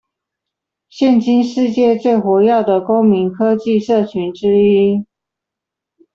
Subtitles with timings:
[0.89, 5.05] 現今世界最活躍的公民科技社群之一